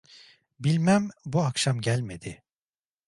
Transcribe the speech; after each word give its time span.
Bilmem, 0.59 1.09
bu 1.25 1.41
akşam 1.41 1.81
gelmedi! 1.81 2.43